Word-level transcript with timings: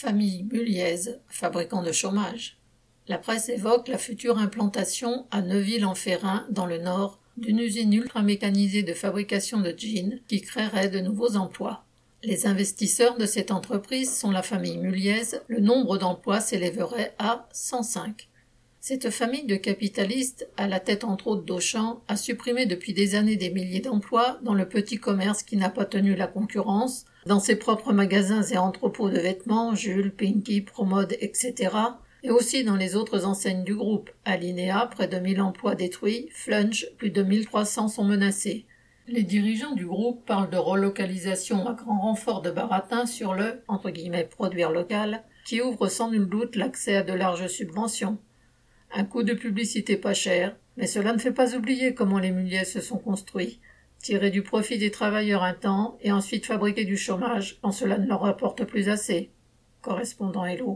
Famille 0.00 0.44
Muliez, 0.44 1.16
fabricant 1.26 1.82
de 1.82 1.90
chômage. 1.90 2.56
La 3.08 3.18
presse 3.18 3.48
évoque 3.48 3.88
la 3.88 3.98
future 3.98 4.38
implantation 4.38 5.26
à 5.32 5.42
Neuville-en-Ferrin, 5.42 6.46
dans 6.50 6.66
le 6.66 6.78
Nord, 6.78 7.18
d'une 7.36 7.58
usine 7.58 7.92
ultra-mécanisée 7.92 8.84
de 8.84 8.94
fabrication 8.94 9.60
de 9.60 9.74
jeans 9.76 10.20
qui 10.28 10.40
créerait 10.40 10.88
de 10.88 11.00
nouveaux 11.00 11.34
emplois. 11.34 11.82
Les 12.22 12.46
investisseurs 12.46 13.16
de 13.16 13.26
cette 13.26 13.50
entreprise 13.50 14.16
sont 14.16 14.30
la 14.30 14.44
famille 14.44 14.78
Muliez, 14.78 15.40
le 15.48 15.58
nombre 15.58 15.98
d'emplois 15.98 16.40
s'élèverait 16.40 17.16
à 17.18 17.48
105. 17.52 18.28
Cette 18.80 19.10
famille 19.10 19.44
de 19.44 19.56
capitalistes, 19.56 20.48
à 20.56 20.68
la 20.68 20.78
tête 20.78 21.02
entre 21.02 21.26
autres 21.26 21.44
d'Auchan, 21.44 22.00
a 22.06 22.16
supprimé 22.16 22.64
depuis 22.64 22.92
des 22.92 23.16
années 23.16 23.36
des 23.36 23.50
milliers 23.50 23.80
d'emplois 23.80 24.38
dans 24.42 24.54
le 24.54 24.68
petit 24.68 24.98
commerce 24.98 25.42
qui 25.42 25.56
n'a 25.56 25.68
pas 25.68 25.84
tenu 25.84 26.14
la 26.14 26.28
concurrence, 26.28 27.04
dans 27.26 27.40
ses 27.40 27.56
propres 27.56 27.92
magasins 27.92 28.44
et 28.44 28.56
entrepôts 28.56 29.10
de 29.10 29.18
vêtements, 29.18 29.74
Jules, 29.74 30.14
Pinky, 30.14 30.60
Promode, 30.60 31.16
etc., 31.20 31.70
et 32.22 32.30
aussi 32.30 32.64
dans 32.64 32.76
les 32.76 32.96
autres 32.96 33.26
enseignes 33.26 33.64
du 33.64 33.74
groupe. 33.74 34.10
Alinéa, 34.24 34.88
près 34.90 35.08
de 35.08 35.18
1000 35.18 35.40
emplois 35.40 35.74
détruits, 35.74 36.28
Flunch, 36.32 36.86
plus 36.96 37.10
de 37.10 37.22
1300 37.22 37.88
sont 37.88 38.04
menacés. 38.04 38.64
Les 39.06 39.22
dirigeants 39.22 39.74
du 39.74 39.86
groupe 39.86 40.24
parlent 40.26 40.50
de 40.50 40.56
relocalisation 40.56 41.66
à 41.66 41.74
grand 41.74 42.00
renfort 42.00 42.42
de 42.42 42.50
baratin 42.50 43.06
sur 43.06 43.34
le 43.34 43.62
entre 43.66 43.90
guillemets, 43.90 44.24
produire 44.24 44.70
local, 44.70 45.24
qui 45.46 45.62
ouvre 45.62 45.88
sans 45.88 46.10
nul 46.10 46.28
doute 46.28 46.56
l'accès 46.56 46.96
à 46.96 47.02
de 47.02 47.12
larges 47.12 47.46
subventions. 47.46 48.18
Un 48.92 49.04
coup 49.04 49.22
de 49.22 49.34
publicité 49.34 49.96
pas 49.96 50.14
cher, 50.14 50.56
mais 50.76 50.86
cela 50.86 51.12
ne 51.12 51.18
fait 51.18 51.32
pas 51.32 51.54
oublier 51.54 51.94
comment 51.94 52.18
les 52.18 52.30
muliers 52.30 52.64
se 52.64 52.80
sont 52.80 52.98
construits. 52.98 53.60
Tirer 53.98 54.30
du 54.30 54.42
profit 54.42 54.78
des 54.78 54.90
travailleurs 54.90 55.42
un 55.42 55.54
temps 55.54 55.98
et 56.00 56.12
ensuite 56.12 56.46
fabriquer 56.46 56.84
du 56.84 56.96
chômage 56.96 57.58
quand 57.60 57.72
cela 57.72 57.98
ne 57.98 58.06
leur 58.06 58.20
rapporte 58.20 58.64
plus 58.64 58.88
assez. 58.88 59.30
Correspondant 59.82 60.44
Hello. 60.44 60.66